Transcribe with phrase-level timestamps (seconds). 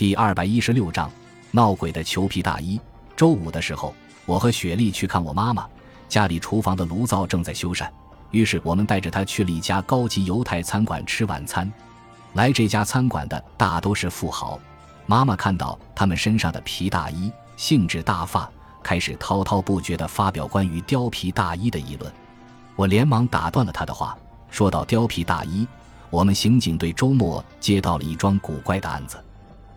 [0.00, 1.12] 第二百一十六章
[1.50, 2.80] 闹鬼的裘皮大衣。
[3.14, 5.68] 周五的时候，我和雪莉去看我妈妈，
[6.08, 7.86] 家里厨房的炉灶正在修缮，
[8.30, 11.70] 于是我们带着她去了一家高级犹太餐馆吃晚餐。
[12.32, 14.58] 来这家餐馆的大都是富豪，
[15.04, 18.50] 妈妈看到他们身上的皮大衣，兴致大发，
[18.82, 22.10] 开始滔滔不绝地发表关于貂皮大衣的议论。
[22.74, 24.16] 我连忙打断了她的话，
[24.48, 25.68] 说到貂皮大衣，
[26.08, 29.22] 我们刑警队周末接到了一桩古怪的案子。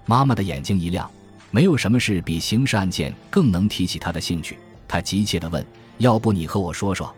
[0.05, 1.09] 妈妈的眼睛一亮，
[1.51, 4.57] 没有什么事比刑事案件更能提起她的兴趣。
[4.87, 5.65] 她急切地问
[5.99, 7.13] ：“要不你和我说说？”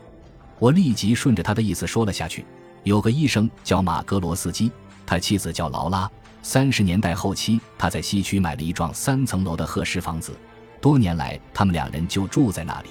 [0.59, 2.45] 我立即顺着她的意思说了下去。
[2.84, 4.72] 有个医生叫马格罗斯基，
[5.08, 6.09] 他妻子叫劳拉。
[6.44, 10.38] 三十年代后期，他在西区买了一幢三层楼的褐石房子，
[10.80, 12.90] 多年来他们两人就住在那里。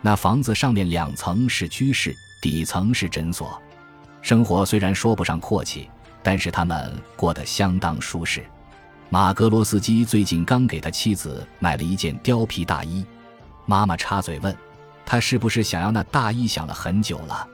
[0.00, 3.60] 那房子上面两层是居室，底层是诊所，
[4.22, 5.90] 生活虽然说不上阔气，
[6.22, 8.42] 但是他们过得相当舒适。
[9.10, 13.06] 马格罗斯基最近刚给他妻子买了一件貂皮大衣，
[13.64, 14.54] 妈妈插嘴问
[15.06, 17.48] ：“他是不是想要那大衣想了很久了？”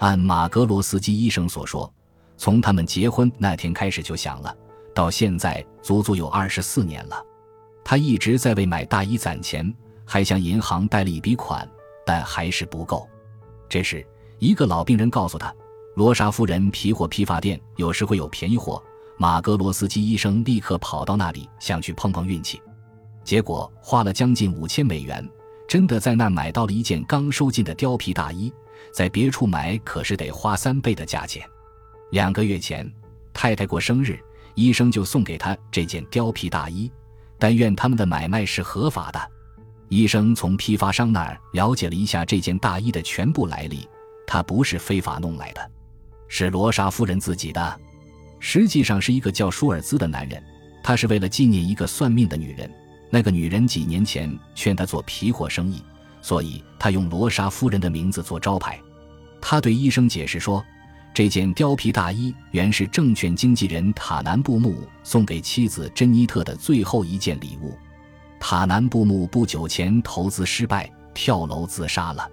[0.00, 1.92] 按马格罗斯基医生所说，
[2.36, 4.52] 从他们结婚那天开始就想了，
[4.92, 7.22] 到现在足足有二十四年了。
[7.84, 9.72] 他一直在为买大衣攒钱，
[10.04, 11.68] 还向银行贷了一笔款，
[12.04, 13.08] 但还是不够。
[13.68, 14.04] 这时，
[14.40, 15.54] 一个老病人告诉他
[15.94, 18.82] ：“罗莎夫人皮货批发店有时会有便宜货。”
[19.20, 22.62] 马格罗斯基医生立刻跑到那里，想去碰碰运气，
[23.24, 25.28] 结果花了将近五千美元，
[25.66, 28.52] 真的在那买到了一件刚收进的貂皮大衣，
[28.94, 31.44] 在别处买可是得花三倍的价钱。
[32.12, 32.88] 两个月前，
[33.34, 34.16] 太太过生日，
[34.54, 36.88] 医生就送给她这件貂皮大衣，
[37.40, 39.20] 但愿他们的买卖是合法的。
[39.88, 43.88] 医生从批发商那儿了解了一下这件大衣的全部来历，
[44.28, 45.70] 它不是非法弄来的，
[46.28, 47.80] 是罗莎夫人自己的。
[48.40, 50.42] 实际上是一个叫舒尔兹的男人，
[50.82, 52.70] 他是为了纪念一个算命的女人。
[53.10, 55.82] 那个女人几年前劝他做皮货生意，
[56.20, 58.78] 所以他用罗莎夫人的名字做招牌。
[59.40, 60.62] 他对医生解释说，
[61.14, 67.76] 这件貂皮大衣原是证券经纪人塔南布木送给妻子珍妮特的最后一件礼物。
[68.38, 72.28] 塔南布木不久前投资失败，跳楼自杀了。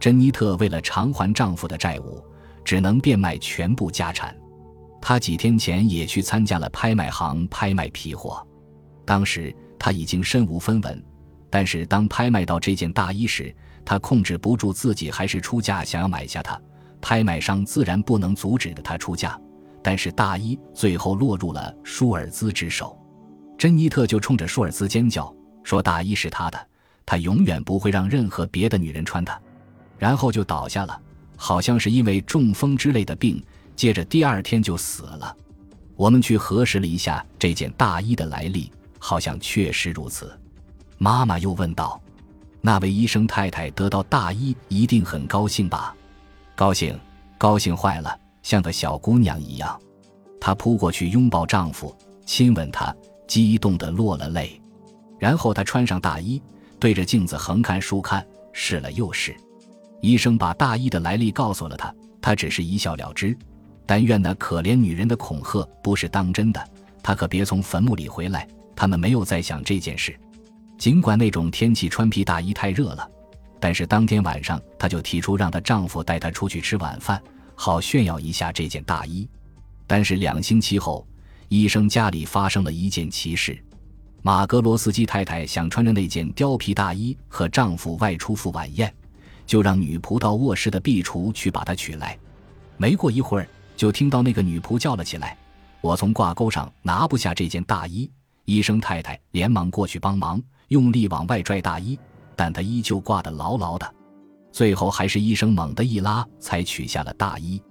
[0.00, 2.22] 珍妮特为了偿还丈夫的债务，
[2.64, 4.36] 只能变卖全部家产。
[5.00, 8.46] 他几天前也去参加了拍卖行拍卖皮货，
[9.04, 11.04] 当时他已经身无分文，
[11.48, 13.54] 但是当拍卖到这件大衣时，
[13.84, 16.60] 他控制不住自己，还是出价想要买下它。
[17.00, 19.40] 拍卖商自然不能阻止他出价，
[19.82, 22.98] 但是大衣最后落入了舒尔兹之手。
[23.56, 25.32] 珍妮特就冲着舒尔兹尖叫
[25.62, 26.58] 说：“大衣是他的，
[27.06, 29.40] 他永远不会让任何别的女人穿它。”
[29.96, 31.00] 然后就倒下了，
[31.36, 33.40] 好像是因为中风之类的病。
[33.78, 35.36] 接着第二天就死了。
[35.94, 40.36] 我们去核实了一下这件大衣的来历，好像确实如此。
[40.98, 42.00] 妈妈又问道
[42.60, 45.94] ：“那位医生太太得到大衣一定很高兴吧
[46.56, 46.98] ？”“高兴，
[47.38, 49.80] 高兴坏了，像个小姑娘一样。”
[50.40, 51.96] 她扑过去拥抱丈夫，
[52.26, 52.92] 亲吻他，
[53.28, 54.60] 激动的落了泪。
[55.20, 56.42] 然后她穿上大衣，
[56.80, 59.36] 对着镜子横看竖看，试了又试。
[60.00, 63.38] 医生把大衣的来历告诉了她，她只是一笑了之。
[63.88, 66.62] 但愿那可怜女人的恐吓不是当真的，
[67.02, 68.46] 她可别从坟墓里回来。
[68.76, 70.14] 他们没有再想这件事。
[70.76, 73.10] 尽管那种天气穿皮大衣太热了，
[73.58, 77.20] 但是当天晚上她就提出让她丈夫带她出去吃晚饭，
[77.54, 79.26] 好炫耀一下这件大衣。
[79.86, 81.06] 但是两星期后，
[81.48, 83.58] 医生家里发生了一件奇事：
[84.20, 88.94] 马格罗斯基太太想穿着那件貂皮大衣和丈夫外出赴晚宴，
[89.46, 92.18] 就让女仆到卧室的壁橱去把它取来。
[92.76, 93.48] 没过一会儿。
[93.78, 95.38] 就听到那个女仆叫了起来
[95.80, 98.10] ：“我从挂钩上拿不下这件大衣。”
[98.44, 101.96] 医生太太连忙过去帮忙，用力往外拽大衣，
[102.34, 103.94] 但她依旧挂得牢牢的。
[104.50, 107.62] 最后还是医生猛地一拉，才取下了大衣。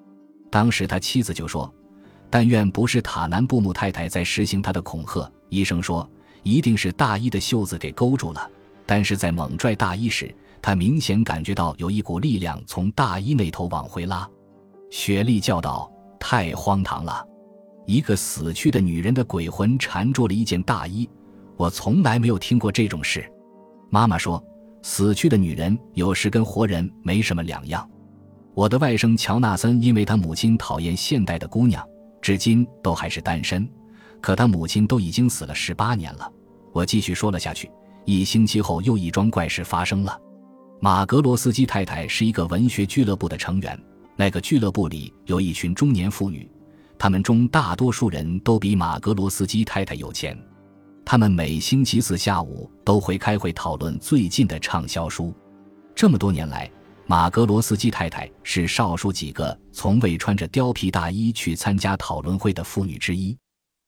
[0.49, 1.71] 当时他妻子就说
[2.31, 6.09] ：“但愿不是塔南布姆太太在实行他的恐吓。”医生说
[6.41, 8.49] ：“一定是大衣的袖子给勾住了。”
[8.87, 14.25] 但是在猛拽大衣时，他明显感觉到有一股力量从大衣那头往回拉。
[14.89, 15.91] 雪莉叫道。
[16.19, 17.25] 太荒唐了！
[17.85, 21.09] 一个死去的女人的鬼魂缠住了一件大衣，
[21.55, 23.25] 我从来没有听过这种事。
[23.89, 24.43] 妈妈说，
[24.81, 27.89] 死去的女人有时跟活人没什么两样。
[28.53, 31.85] 我的外甥乔纳森因为他母亲讨厌现代的姑娘，
[32.21, 33.67] 至今都还是单身。
[34.19, 36.29] 可他母亲都已经死了十八年了。
[36.73, 37.71] 我继续说了下去。
[38.03, 40.19] 一星期后，又一桩怪事发生了。
[40.79, 43.79] 马格罗斯基太太是一个文学俱乐部的成员。
[44.17, 46.49] 那个俱乐部里有一群中年妇女，
[46.97, 50.37] 她们中大多数人都比马格罗斯基太太有钱。
[51.05, 55.33] 他们每星期四下午都会开会讨论最近的畅销书。
[55.95, 56.69] 这么多年来，
[57.05, 63.37] 马格罗斯基太太是少数几个从未穿着貂皮大衣去参加讨论会的妇女之一。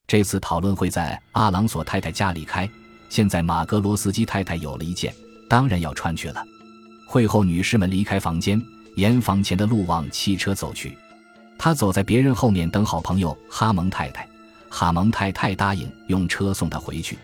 [0.07, 2.69] 这次讨论会在阿朗索太太家里开，
[3.09, 5.13] 现在马格罗斯基太太有了一件，
[5.49, 6.41] 当然要穿去了。
[7.05, 8.61] 会后，女士们离开房间，
[8.99, 10.97] 沿房前的路往汽车走去。
[11.57, 14.27] 他走在别人后面等好朋友哈蒙太太。
[14.69, 17.17] 哈蒙太太答应用车送他回去，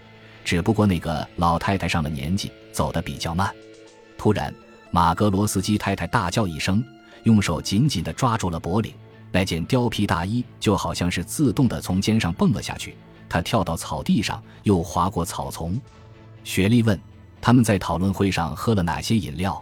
[0.45, 3.53] 只不过那个老太太上了年纪，走得比较慢。
[4.17, 4.53] 突然，
[4.89, 6.83] 马格罗斯基太太大叫一声，
[7.23, 8.93] 用手紧紧地抓住了脖领，
[9.31, 12.95] 那件貂皮大衣就好像是自动地从肩上蹦了下去。
[13.27, 15.79] 她跳到草地上，又划过草丛。
[16.43, 16.99] 雪莉问
[17.41, 19.61] ：“他们在讨论会上喝了哪些饮料？”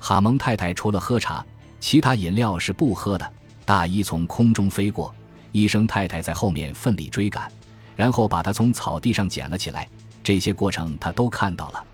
[0.00, 1.44] 哈蒙太太除了喝茶，
[1.78, 3.32] 其他饮料是不喝的。
[3.64, 5.14] 大衣从空中飞过。
[5.52, 7.50] 医生太太在后面奋力追赶，
[7.96, 9.88] 然后把他从草地上捡了起来。
[10.22, 11.84] 这些过程他都看到了。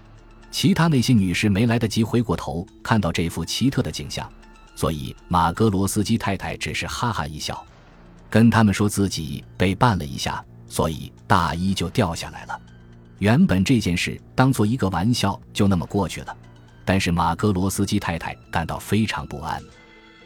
[0.50, 4.31] 其他那些女士没来得及回过头看到这幅奇特的景象，
[4.75, 7.64] 所以马格罗斯基太太只是哈哈一笑，
[8.29, 12.61] 跟他们说自己被绊了一下，所以大衣就掉下来了。
[13.20, 16.37] 原本这件事当做一个玩笑就那么过去了，
[16.86, 19.62] 但是马格罗斯基太太感到非常不安。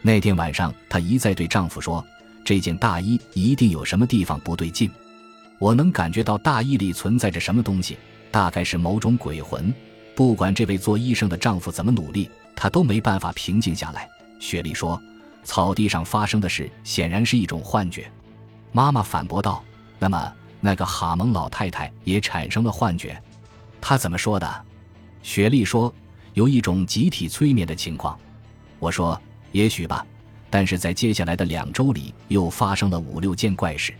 [0.00, 2.04] 那天晚上，她一再对丈夫说。
[2.42, 4.90] 这件大衣一定有什么地方不对劲，
[5.58, 7.98] 我能感觉到大衣里存在着什么东西，
[8.30, 9.72] 大概是某种鬼魂。
[10.16, 14.08] 不管这位做医生的丈夫怎么努力，他都没办法平静下来。
[14.40, 15.00] 雪莉说
[15.44, 18.10] ：“草地上发生的事显然是一种幻觉。”
[18.72, 19.62] 妈妈反驳道
[20.00, 23.22] ：“那么那个哈蒙老太太也产生了幻觉？
[23.82, 24.64] 她怎么说的？”
[25.22, 25.94] 雪莉说
[26.40, 28.19] ：“有一种集体催眠的情况。”
[28.81, 29.20] 我说
[29.52, 30.06] ：“也许吧。”
[30.48, 33.92] 但是在接下来的两周里，又发生了五六件怪事。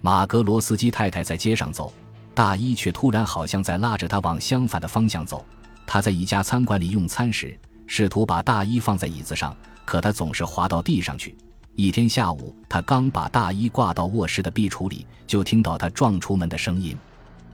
[0.00, 1.92] 马格罗斯基太太在街上走，
[2.34, 5.44] 大衣却突然好像在拉着她往相反的方向走。
[5.86, 7.56] 她在一家餐馆里用餐时，
[7.86, 9.54] 试图把大衣放在椅子上，
[9.84, 11.36] 可她总是滑到地上去。
[11.76, 16.96] 一天下午，她刚把大衣挂到卧室的壁橱里，就听到她撞出门的声音。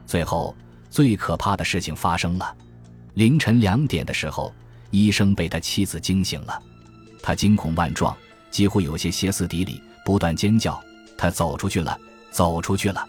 [0.07, 0.55] 最后，
[0.89, 2.57] 最可怕的事情发生了。
[3.21, 4.51] 凌晨两点的时候，
[4.91, 6.59] 医生被他妻子惊醒了，
[7.23, 8.17] 他惊恐万状。
[8.51, 10.83] 几乎有些歇斯底里，不断尖叫。
[11.19, 12.01] 他走出去了，
[12.31, 13.07] 走出去了，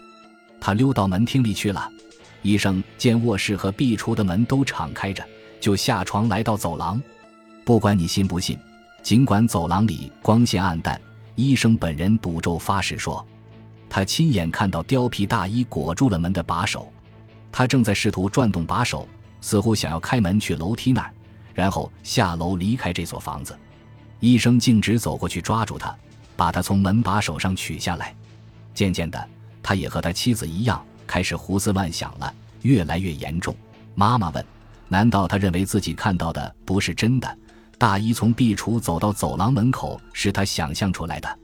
[0.60, 1.90] 他溜到门厅里去了。
[2.42, 5.26] 医生见卧室和壁橱的门都敞开着，
[5.58, 7.02] 就下床来到走廊。
[7.64, 8.58] 不管你信不信，
[9.02, 11.00] 尽管走廊里光线暗淡，
[11.36, 13.26] 医生本人赌咒发誓说，
[13.88, 16.92] 他亲眼看到貂皮大衣裹住了门的把手。
[17.50, 19.08] 他正在试图转动把手，
[19.42, 21.12] 似乎想要开门去楼梯那儿，
[21.52, 23.54] 然后下楼离开这所房子。
[24.20, 25.94] 医生径直走过去，抓住他，
[26.36, 28.14] 把他从门把手上取下来。
[28.72, 29.28] 渐渐的，
[29.62, 33.54] 他也和他妻子一样，开始胡思乱想了，越来越严重。
[33.94, 34.42] 妈妈问
[34.88, 37.38] ：“难道他认为自己看到的不是真的？
[37.76, 41.38] 大衣从壁橱走到走廊门口是他想象出来的？”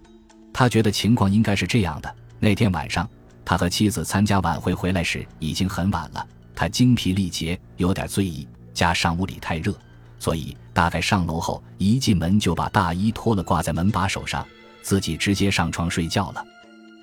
[0.55, 3.09] 他觉得情况应该是这样的：那天晚上，
[3.45, 6.27] 他和妻子参加晚会回来时已经很晚了，
[6.59, 8.45] 他精疲力竭，有点醉意，
[8.75, 9.73] 加上屋里太热。
[10.19, 14.45] 所以，大概上楼后一进门就把大衣脱了挂在门把手上，
[14.83, 16.45] 自己直接上床睡觉了。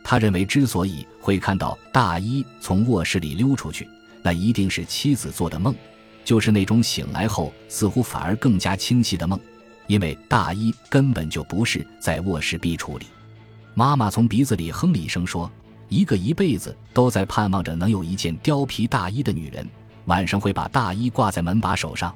[0.03, 3.87] 他认为，之所以会看到大衣从卧室里溜出去，
[4.21, 5.73] 那一定是妻子做的梦，
[6.25, 9.39] 就是那种醒来后似乎反而更加清晰的梦，
[9.87, 13.05] 因为大衣根本就不是在卧室壁橱里。
[13.73, 15.49] 妈妈从鼻子里哼了一声说
[15.89, 19.67] ：“一个一辈子都在盼望着能有一件貂皮大衣的女人，
[20.05, 22.13] 晚上会把大衣挂在门把手上。”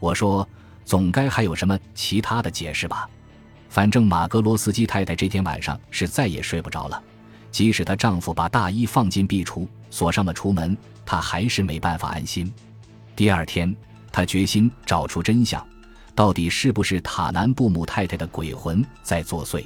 [0.00, 0.48] 我说，
[0.84, 3.08] 总该还有什么其他的解释吧。
[3.68, 7.02] 反正马格罗斯基太太这天晚上是再也睡不着了。
[7.50, 12.52] 即使她丈夫把大衣放进壁橱，锁上了橱门，她还是没办法安心。
[13.16, 13.74] 第二天，
[14.12, 15.66] 她决心找出真相，
[16.14, 19.64] 到底是不是塔南布姆太太的鬼魂在作祟？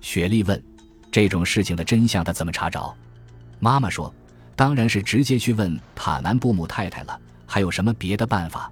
[0.00, 0.62] 雪莉问
[1.10, 2.94] ：“这种事情的真相，他怎么查找？”
[3.60, 4.12] 妈妈说
[4.54, 7.20] ：“当然是直接去问塔南布姆太太了。
[7.46, 8.70] 还有什么别的办法？”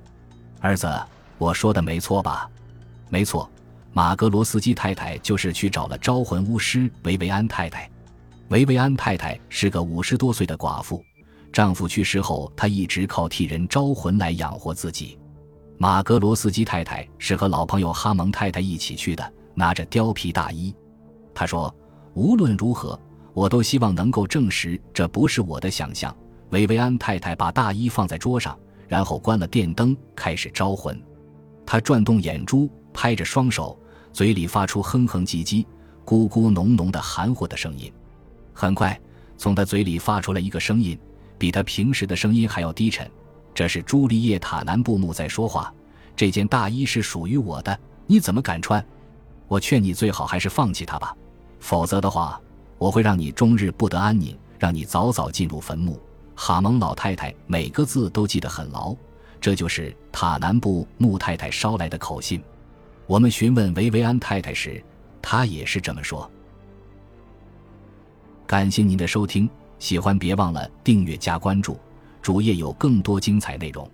[0.61, 0.93] 儿子，
[1.38, 2.49] 我说的没错吧？
[3.09, 3.49] 没错，
[3.93, 7.88] 马格罗斯基太太就是去找了招魂巫师维维安太太。
[8.49, 11.05] 维维安太太是个五十多岁的寡妇，
[11.52, 15.19] 丈夫去世后，她一直靠替人招魂来养活自己。
[15.78, 20.75] 马格罗斯基太太是和老朋友哈蒙太太一起去的，拿着貂皮大衣。
[21.35, 21.75] 她说
[22.16, 22.99] ：“无论如何，
[23.35, 26.12] 我都希望能够证实这不是我的想象。”
[26.50, 28.58] 维维安太太把大衣放在桌上。
[28.88, 30.96] 然后关了电灯，开始招魂。
[31.66, 33.76] 她转动眼珠，拍着双手，
[34.12, 35.66] 嘴里发出哼哼唧唧、
[36.04, 37.92] 咕咕浓浓的含糊的声音。
[38.52, 38.96] 很快，
[39.37, 40.96] 从她嘴里发出了一个声音，
[41.37, 43.11] 比她平时的声音还要低沉。
[43.52, 45.75] 这是朱丽叶·塔南布木在说话。
[46.14, 48.85] 这件大衣是属于我的，你怎么敢穿？
[49.49, 51.12] 我劝你最好还是放弃它吧，
[51.66, 52.40] 否则的话，
[52.78, 56.00] 我会让你终日不得安宁，让你早早进入坟墓。
[56.37, 58.94] 哈蒙老太太每个字都记得很牢，
[59.40, 62.40] 这就是塔南布穆太太捎来的口信。
[63.08, 64.80] 我们询问维维安太太时，
[65.20, 66.30] 她也是这么说。
[68.46, 71.76] 感谢您的收听，喜欢别忘了订阅加关注，
[72.23, 73.90] 主页有更多精彩内容。